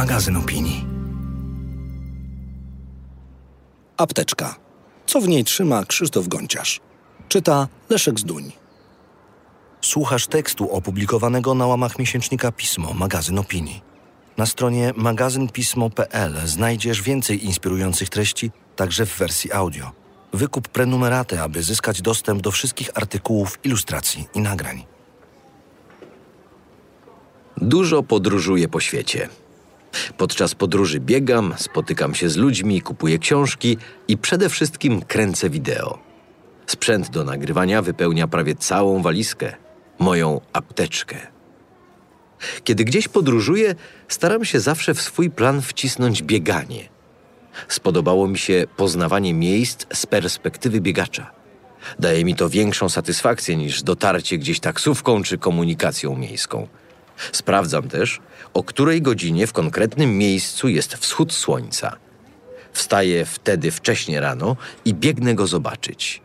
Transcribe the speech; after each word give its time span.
magazyn 0.00 0.36
opinii. 0.36 0.84
Apteczka. 3.96 4.54
Co 5.06 5.20
w 5.20 5.28
niej 5.28 5.44
trzyma 5.44 5.84
Krzysztof 5.84 6.28
Gonciarz? 6.28 6.80
Czyta 7.28 7.68
Leszek 7.88 8.20
Zduń. 8.20 8.52
Słuchasz 9.80 10.26
tekstu 10.26 10.72
opublikowanego 10.72 11.54
na 11.54 11.66
łamach 11.66 11.98
miesięcznika 11.98 12.52
Pismo, 12.52 12.94
magazyn 12.94 13.38
opinii. 13.38 13.82
Na 14.36 14.46
stronie 14.46 14.92
magazynpismo.pl 14.96 16.34
znajdziesz 16.44 17.02
więcej 17.02 17.44
inspirujących 17.44 18.08
treści, 18.08 18.50
także 18.76 19.06
w 19.06 19.18
wersji 19.18 19.52
audio. 19.52 19.90
Wykup 20.32 20.68
prenumeraty, 20.68 21.40
aby 21.40 21.62
zyskać 21.62 22.02
dostęp 22.02 22.42
do 22.42 22.50
wszystkich 22.50 22.90
artykułów, 22.94 23.58
ilustracji 23.64 24.28
i 24.34 24.40
nagrań. 24.40 24.84
Dużo 27.56 28.02
podróżuję 28.02 28.68
po 28.68 28.80
świecie. 28.80 29.28
Podczas 30.16 30.54
podróży 30.54 31.00
biegam, 31.00 31.54
spotykam 31.56 32.14
się 32.14 32.28
z 32.28 32.36
ludźmi, 32.36 32.82
kupuję 32.82 33.18
książki 33.18 33.76
i 34.08 34.18
przede 34.18 34.48
wszystkim 34.48 35.02
kręcę 35.02 35.50
wideo. 35.50 35.98
Sprzęt 36.66 37.10
do 37.10 37.24
nagrywania 37.24 37.82
wypełnia 37.82 38.28
prawie 38.28 38.54
całą 38.54 39.02
walizkę 39.02 39.52
moją 39.98 40.40
apteczkę. 40.52 41.16
Kiedy 42.64 42.84
gdzieś 42.84 43.08
podróżuję, 43.08 43.74
staram 44.08 44.44
się 44.44 44.60
zawsze 44.60 44.94
w 44.94 45.02
swój 45.02 45.30
plan 45.30 45.62
wcisnąć 45.62 46.22
bieganie. 46.22 46.88
Spodobało 47.68 48.28
mi 48.28 48.38
się 48.38 48.66
poznawanie 48.76 49.34
miejsc 49.34 49.86
z 49.92 50.06
perspektywy 50.06 50.80
biegacza. 50.80 51.30
Daje 51.98 52.24
mi 52.24 52.34
to 52.34 52.48
większą 52.48 52.88
satysfakcję 52.88 53.56
niż 53.56 53.82
dotarcie 53.82 54.38
gdzieś 54.38 54.60
taksówką 54.60 55.22
czy 55.22 55.38
komunikacją 55.38 56.16
miejską. 56.16 56.68
Sprawdzam 57.32 57.88
też, 57.88 58.20
o 58.54 58.62
której 58.62 59.02
godzinie 59.02 59.46
w 59.46 59.52
konkretnym 59.52 60.18
miejscu 60.18 60.68
jest 60.68 60.94
wschód 60.94 61.32
słońca. 61.32 61.96
Wstaję 62.72 63.24
wtedy 63.24 63.70
wcześnie 63.70 64.20
rano 64.20 64.56
i 64.84 64.94
biegnę 64.94 65.34
go 65.34 65.46
zobaczyć. 65.46 66.22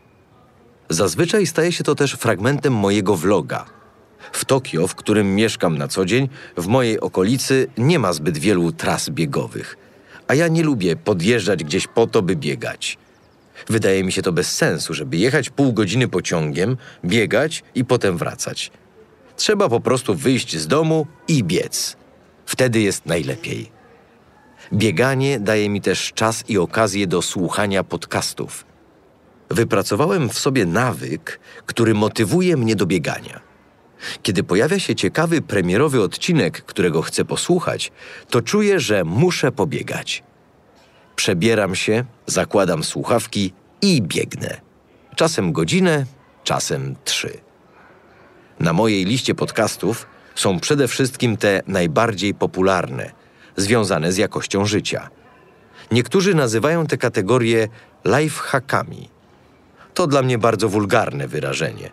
Zazwyczaj 0.88 1.46
staje 1.46 1.72
się 1.72 1.84
to 1.84 1.94
też 1.94 2.12
fragmentem 2.12 2.72
mojego 2.72 3.16
vloga. 3.16 3.66
W 4.32 4.44
Tokio, 4.44 4.86
w 4.86 4.94
którym 4.94 5.34
mieszkam 5.34 5.78
na 5.78 5.88
co 5.88 6.04
dzień, 6.04 6.28
w 6.56 6.66
mojej 6.66 7.00
okolicy 7.00 7.66
nie 7.78 7.98
ma 7.98 8.12
zbyt 8.12 8.38
wielu 8.38 8.72
tras 8.72 9.08
biegowych, 9.08 9.76
a 10.28 10.34
ja 10.34 10.48
nie 10.48 10.62
lubię 10.62 10.96
podjeżdżać 10.96 11.64
gdzieś 11.64 11.86
po 11.86 12.06
to, 12.06 12.22
by 12.22 12.36
biegać. 12.36 12.98
Wydaje 13.68 14.04
mi 14.04 14.12
się 14.12 14.22
to 14.22 14.32
bez 14.32 14.56
sensu, 14.56 14.94
żeby 14.94 15.16
jechać 15.16 15.50
pół 15.50 15.72
godziny 15.72 16.08
pociągiem, 16.08 16.76
biegać 17.04 17.64
i 17.74 17.84
potem 17.84 18.18
wracać. 18.18 18.70
Trzeba 19.36 19.68
po 19.68 19.80
prostu 19.80 20.14
wyjść 20.14 20.56
z 20.56 20.66
domu 20.66 21.06
i 21.28 21.44
biec. 21.44 21.96
Wtedy 22.46 22.80
jest 22.80 23.06
najlepiej. 23.06 23.70
Bieganie 24.72 25.40
daje 25.40 25.68
mi 25.68 25.80
też 25.80 26.12
czas 26.12 26.44
i 26.48 26.58
okazję 26.58 27.06
do 27.06 27.22
słuchania 27.22 27.84
podcastów. 27.84 28.64
Wypracowałem 29.50 30.28
w 30.28 30.38
sobie 30.38 30.66
nawyk, 30.66 31.40
który 31.66 31.94
motywuje 31.94 32.56
mnie 32.56 32.76
do 32.76 32.86
biegania. 32.86 33.40
Kiedy 34.22 34.42
pojawia 34.42 34.78
się 34.78 34.94
ciekawy 34.94 35.42
premierowy 35.42 36.02
odcinek, 36.02 36.62
którego 36.62 37.02
chcę 37.02 37.24
posłuchać, 37.24 37.92
to 38.30 38.42
czuję, 38.42 38.80
że 38.80 39.04
muszę 39.04 39.52
pobiegać. 39.52 40.22
Przebieram 41.16 41.74
się, 41.74 42.04
zakładam 42.26 42.84
słuchawki 42.84 43.52
i 43.82 44.02
biegnę. 44.02 44.60
Czasem 45.16 45.52
godzinę, 45.52 46.06
czasem 46.44 46.96
trzy. 47.04 47.45
Na 48.60 48.72
mojej 48.72 49.04
liście 49.04 49.34
podcastów 49.34 50.06
są 50.34 50.60
przede 50.60 50.88
wszystkim 50.88 51.36
te 51.36 51.62
najbardziej 51.66 52.34
popularne, 52.34 53.10
związane 53.56 54.12
z 54.12 54.16
jakością 54.16 54.66
życia. 54.66 55.08
Niektórzy 55.92 56.34
nazywają 56.34 56.86
te 56.86 56.98
kategorie 56.98 57.68
lifehackami. 58.04 59.08
To 59.94 60.06
dla 60.06 60.22
mnie 60.22 60.38
bardzo 60.38 60.68
wulgarne 60.68 61.28
wyrażenie. 61.28 61.90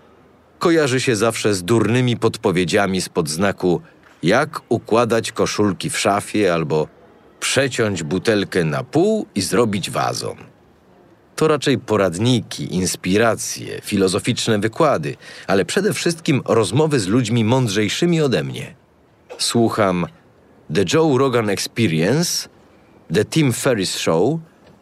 Kojarzy 0.60 1.02
się 1.02 1.16
zawsze 1.16 1.54
z 1.54 1.64
durnymi 1.64 2.18
podpowiedziami 2.18 3.02
spod 3.02 3.30
znaku 3.30 3.82
jak 4.24 4.62
układać 4.70 5.32
koszulki 5.32 5.90
w 5.90 6.00
szafie 6.00 6.54
albo 6.54 6.88
przeciąć 7.40 8.04
butelkę 8.04 8.64
na 8.64 8.84
pół 8.84 9.26
i 9.36 9.42
zrobić 9.42 9.90
wazon. 9.90 10.53
To 11.36 11.48
raczej 11.48 11.78
poradniki, 11.78 12.76
inspiracje, 12.76 13.82
filozoficzne 13.82 14.60
wykłady, 14.60 15.16
ale 15.48 15.66
przede 15.66 15.94
wszystkim 15.94 16.42
rozmowy 16.46 17.00
z 17.00 17.08
ludźmi 17.08 17.46
mądrzejszymi 17.46 18.22
ode 18.22 18.44
mnie. 18.44 18.76
Słucham 19.38 20.08
The 20.74 20.86
Joe 20.94 21.18
Rogan 21.18 21.50
Experience, 21.50 22.50
The 23.14 23.26
Tim 23.26 23.54
Ferriss 23.54 23.98
Show, 23.98 24.40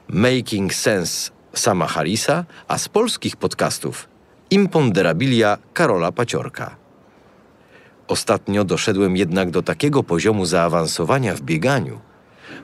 Making 0.08 0.74
Sense 0.74 1.32
Sama 1.54 1.88
Harrisa, 1.88 2.46
a 2.68 2.78
z 2.78 2.90
polskich 2.90 3.36
podcastów 3.36 4.10
Imponderabilia 4.50 5.58
Karola 5.74 6.12
Paciorka. 6.12 6.76
Ostatnio 8.08 8.64
doszedłem 8.64 9.18
jednak 9.18 9.52
do 9.52 9.64
takiego 9.64 10.04
poziomu 10.04 10.46
zaawansowania 10.46 11.36
w 11.36 11.42
bieganiu, 11.42 12.00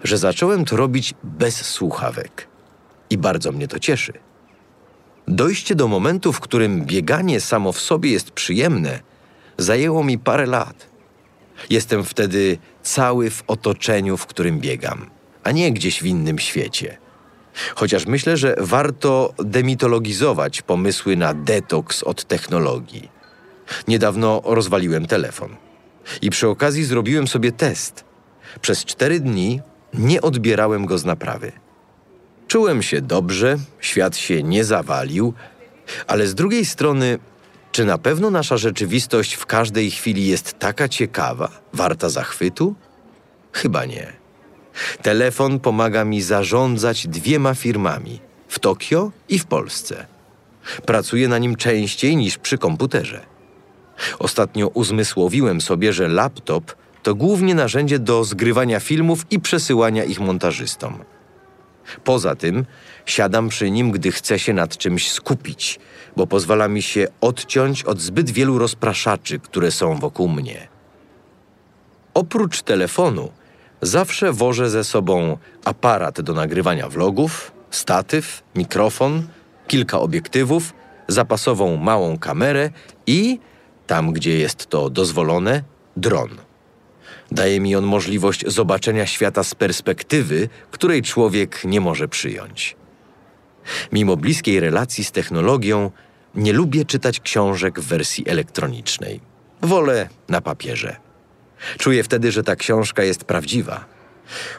że 0.04 0.18
zacząłem 0.18 0.66
to 0.66 0.78
robić 0.78 1.14
bez 1.24 1.66
słuchawek. 1.66 2.48
I 3.10 3.18
bardzo 3.18 3.52
mnie 3.52 3.68
to 3.68 3.80
cieszy. 3.80 4.14
Dojście 5.28 5.76
do 5.76 5.88
momentu, 5.88 6.34
w 6.34 6.40
którym 6.40 6.86
bieganie 6.86 7.42
samo 7.42 7.72
w 7.72 7.80
sobie 7.80 8.12
jest 8.12 8.32
przyjemne, 8.32 9.00
zajęło 9.58 10.04
mi 10.04 10.20
parę 10.20 10.46
lat. 10.46 10.88
Jestem 11.70 12.04
wtedy 12.04 12.58
cały 12.84 13.30
w 13.30 13.44
otoczeniu, 13.48 14.18
w 14.18 14.26
którym 14.26 14.60
biegam, 14.60 15.10
a 15.44 15.52
nie 15.52 15.72
gdzieś 15.72 16.02
w 16.02 16.06
innym 16.06 16.40
świecie. 16.40 16.98
Chociaż 17.76 18.06
myślę, 18.06 18.38
że 18.38 18.56
warto 18.60 19.34
demitologizować 19.40 20.62
pomysły 20.62 21.18
na 21.18 21.34
detoks 21.34 22.04
od 22.04 22.24
technologii. 22.24 23.10
Niedawno 23.88 24.42
rozwaliłem 24.46 25.06
telefon. 25.06 25.56
I 26.22 26.30
przy 26.30 26.48
okazji 26.48 26.84
zrobiłem 26.84 27.28
sobie 27.28 27.52
test. 27.52 28.06
Przez 28.62 28.86
cztery 28.86 29.20
dni 29.20 29.62
nie 29.94 30.22
odbierałem 30.22 30.86
go 30.86 30.98
z 30.98 31.06
naprawy. 31.06 31.52
Czułem 32.48 32.82
się 32.84 33.02
dobrze, 33.02 33.58
świat 33.80 34.18
się 34.18 34.44
nie 34.44 34.64
zawalił, 34.66 35.34
ale 36.08 36.28
z 36.28 36.36
drugiej 36.36 36.66
strony, 36.66 37.20
czy 37.72 37.86
na 37.86 37.98
pewno 37.98 38.30
nasza 38.30 38.58
rzeczywistość 38.58 39.34
w 39.34 39.46
każdej 39.46 39.92
chwili 39.92 40.28
jest 40.28 40.60
taka 40.60 40.90
ciekawa, 40.90 41.50
warta 41.74 42.10
zachwytu? 42.10 42.76
Chyba 43.52 43.86
nie. 43.86 44.14
Telefon 45.02 45.60
pomaga 45.60 46.06
mi 46.06 46.22
zarządzać 46.22 47.08
dwiema 47.08 47.54
firmami 47.54 48.20
w 48.48 48.60
Tokio 48.60 49.12
i 49.30 49.40
w 49.40 49.46
Polsce. 49.46 50.06
Pracuję 50.86 51.28
na 51.28 51.38
nim 51.38 51.56
częściej 51.56 52.18
niż 52.18 52.38
przy 52.38 52.58
komputerze. 52.58 53.26
Ostatnio 54.20 54.68
uzmysłowiłem 54.68 55.62
sobie, 55.62 55.94
że 55.94 56.08
laptop 56.08 56.76
to 57.04 57.16
głównie 57.16 57.56
narzędzie 57.56 58.00
do 58.00 58.24
zgrywania 58.24 58.80
filmów 58.80 59.26
i 59.32 59.40
przesyłania 59.40 60.04
ich 60.04 60.20
montażystom. 60.20 61.04
Poza 62.04 62.36
tym 62.36 62.66
siadam 63.06 63.50
przy 63.50 63.72
nim, 63.72 63.92
gdy 63.92 64.12
chcę 64.12 64.40
się 64.40 64.54
nad 64.54 64.78
czymś 64.78 65.12
skupić, 65.12 65.80
bo 66.16 66.28
pozwala 66.28 66.68
mi 66.68 66.82
się 66.82 67.08
odciąć 67.22 67.84
od 67.84 68.02
zbyt 68.02 68.30
wielu 68.30 68.58
rozpraszaczy, 68.58 69.40
które 69.40 69.72
są 69.72 70.00
wokół 70.00 70.30
mnie. 70.30 70.68
Oprócz 72.14 72.62
telefonu, 72.62 73.32
zawsze 73.82 74.34
wożę 74.34 74.70
ze 74.70 74.84
sobą 74.84 75.38
aparat 75.66 76.22
do 76.22 76.34
nagrywania 76.34 76.90
vlogów, 76.90 77.52
statyw, 77.72 78.44
mikrofon, 78.56 79.28
kilka 79.68 80.00
obiektywów, 80.00 80.74
zapasową 81.08 81.78
małą 81.78 82.18
kamerę 82.18 82.70
i, 83.08 83.40
tam 83.88 84.14
gdzie 84.14 84.38
jest 84.38 84.66
to 84.66 84.90
dozwolone, 84.90 85.64
dron. 85.98 86.47
Daje 87.32 87.60
mi 87.60 87.76
on 87.76 87.86
możliwość 87.86 88.44
zobaczenia 88.48 89.06
świata 89.06 89.44
z 89.44 89.56
perspektywy, 89.56 90.50
której 90.72 91.02
człowiek 91.02 91.64
nie 91.66 91.82
może 91.82 92.08
przyjąć. 92.08 92.76
Mimo 93.92 94.18
bliskiej 94.18 94.60
relacji 94.60 95.04
z 95.04 95.12
technologią, 95.12 95.92
nie 96.36 96.54
lubię 96.54 96.86
czytać 96.86 97.20
książek 97.20 97.80
w 97.80 97.88
wersji 97.88 98.30
elektronicznej. 98.30 99.20
Wolę 99.62 100.10
na 100.30 100.42
papierze. 100.42 100.96
Czuję 101.78 102.04
wtedy, 102.04 102.32
że 102.32 102.44
ta 102.44 102.56
książka 102.56 103.04
jest 103.04 103.24
prawdziwa. 103.24 103.86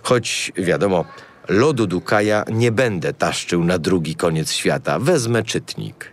Choć 0.03 0.53
wiadomo, 0.56 1.05
lodu 1.49 1.87
Dukaja 1.87 2.44
nie 2.53 2.73
będę 2.73 3.12
taszczył 3.12 3.65
na 3.65 3.79
drugi 3.79 4.15
koniec 4.15 4.53
świata, 4.53 4.99
wezmę 4.99 5.43
czytnik. 5.43 6.12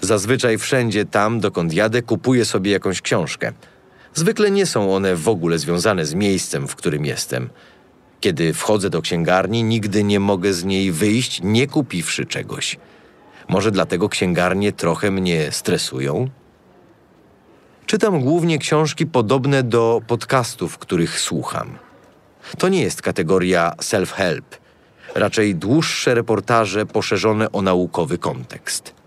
Zazwyczaj 0.00 0.58
wszędzie 0.58 1.04
tam, 1.04 1.40
dokąd 1.40 1.74
jadę, 1.74 2.02
kupuję 2.02 2.44
sobie 2.44 2.70
jakąś 2.70 3.00
książkę– 3.00 3.52
Zwykle 4.14 4.50
nie 4.50 4.66
są 4.66 4.94
one 4.94 5.16
w 5.16 5.28
ogóle 5.28 5.58
związane 5.58 6.06
z 6.06 6.14
miejscem, 6.14 6.68
w 6.68 6.76
którym 6.76 7.04
jestem. 7.04 7.50
Kiedy 8.20 8.54
wchodzę 8.54 8.90
do 8.90 9.02
księgarni, 9.02 9.64
nigdy 9.64 10.04
nie 10.04 10.20
mogę 10.20 10.52
z 10.52 10.64
niej 10.64 10.92
wyjść, 10.92 11.40
nie 11.42 11.66
kupiwszy 11.66 12.26
czegoś. 12.26 12.78
Może 13.48 13.70
dlatego 13.70 14.08
księgarnie 14.08 14.72
trochę 14.72 15.10
mnie 15.10 15.52
stresują? 15.52 16.28
Czytam 17.86 18.20
głównie 18.20 18.58
książki 18.58 19.06
podobne 19.06 19.62
do 19.62 20.00
podcastów, 20.06 20.78
których 20.78 21.20
słucham. 21.20 21.78
To 22.58 22.68
nie 22.68 22.82
jest 22.82 23.02
kategoria 23.02 23.72
self-help, 23.82 24.42
raczej 25.14 25.54
dłuższe 25.54 26.14
reportaże 26.14 26.86
poszerzone 26.86 27.52
o 27.52 27.62
naukowy 27.62 28.18
kontekst. 28.18 29.01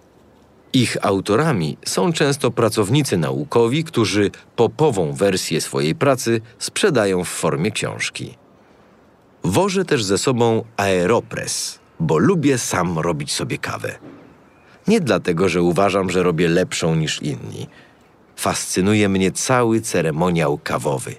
Ich 0.75 0.97
autorami 1.01 1.77
są 1.85 2.13
często 2.13 2.51
pracownicy 2.51 3.17
naukowi, 3.17 3.83
którzy 3.83 4.31
popową 4.55 5.13
wersję 5.13 5.61
swojej 5.61 5.95
pracy 5.95 6.41
sprzedają 6.59 7.23
w 7.23 7.27
formie 7.27 7.71
książki. 7.71 8.37
Wożę 9.43 9.85
też 9.85 10.03
ze 10.03 10.17
sobą 10.17 10.63
Aeropress, 10.77 11.79
bo 11.99 12.17
lubię 12.17 12.57
sam 12.57 12.99
robić 12.99 13.31
sobie 13.31 13.57
kawę. 13.57 13.95
Nie 14.87 15.01
dlatego, 15.01 15.49
że 15.49 15.61
uważam, 15.61 16.09
że 16.09 16.23
robię 16.23 16.47
lepszą 16.47 16.95
niż 16.95 17.21
inni. 17.21 17.67
Fascynuje 18.35 19.09
mnie 19.09 19.31
cały 19.31 19.81
ceremoniał 19.81 20.57
kawowy. 20.63 21.15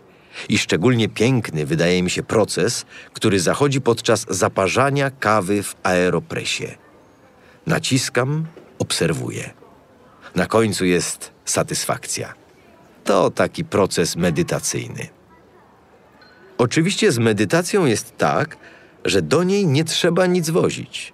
I 0.49 0.59
szczególnie 0.59 1.09
piękny 1.09 1.67
wydaje 1.67 2.03
mi 2.03 2.11
się 2.11 2.23
proces, 2.23 2.87
który 3.13 3.41
zachodzi 3.41 3.81
podczas 3.81 4.27
zaparzania 4.31 5.11
kawy 5.11 5.63
w 5.63 5.77
aeropresie. 5.83 6.75
Naciskam, 7.67 8.47
obserwuję. 8.79 9.51
Na 10.35 10.47
końcu 10.47 10.85
jest 10.85 11.33
satysfakcja. 11.45 12.35
To 13.05 13.31
taki 13.31 13.65
proces 13.65 14.17
medytacyjny. 14.17 15.09
Oczywiście 16.59 17.13
z 17.13 17.19
medytacją 17.19 17.87
jest 17.87 18.17
tak, 18.17 18.57
że 19.05 19.23
do 19.23 19.45
niej 19.45 19.67
nie 19.67 19.85
trzeba 19.85 20.27
nic 20.27 20.51
wozić. 20.51 21.13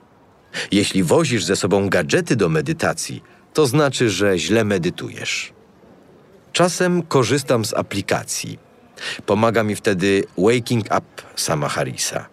Jeśli 0.72 1.02
wozisz 1.02 1.44
ze 1.44 1.56
sobą 1.56 1.88
gadżety 1.88 2.36
do 2.36 2.48
medytacji, 2.48 3.22
to 3.54 3.66
znaczy, 3.66 4.10
że 4.10 4.38
źle 4.38 4.64
medytujesz. 4.64 5.52
Czasem 6.52 7.02
korzystam 7.02 7.64
z 7.64 7.74
aplikacji. 7.74 8.58
Pomaga 9.26 9.62
mi 9.62 9.76
wtedy 9.76 10.24
Waking 10.38 10.84
Up 10.84 11.06
sama 11.36 11.68
Harrisa. 11.68 12.26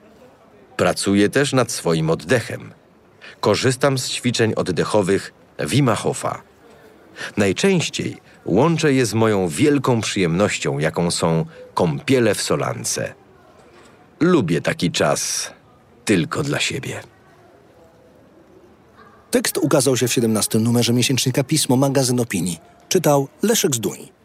Pracuję 0.77 1.29
też 1.29 1.53
nad 1.53 1.71
swoim 1.71 2.09
oddechem. 2.09 2.73
Korzystam 3.39 3.97
z 3.97 4.09
ćwiczeń 4.09 4.53
oddechowych 4.55 5.33
Wima 5.59 5.95
Hofa. 5.95 6.41
Najczęściej 7.37 8.17
łączę 8.45 8.93
je 8.93 9.05
z 9.05 9.13
moją 9.13 9.47
wielką 9.47 10.01
przyjemnością, 10.01 10.79
jaką 10.79 11.11
są 11.11 11.45
kąpiele 11.73 12.35
w 12.35 12.41
solance. 12.41 13.13
Lubię 14.19 14.61
taki 14.61 14.91
czas 14.91 15.51
tylko 16.05 16.43
dla 16.43 16.59
siebie. 16.59 17.01
Tekst 19.31 19.57
ukazał 19.57 19.97
się 19.97 20.07
w 20.07 20.13
17 20.13 20.59
numerze 20.59 20.93
miesięcznika 20.93 21.43
Pismo, 21.43 21.75
magazyn 21.75 22.19
opinii. 22.19 22.59
Czytał 22.89 23.27
Leszek 23.43 23.75
Zduń. 23.75 24.18